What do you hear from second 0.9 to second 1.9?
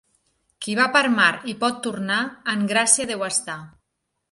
per mar i pot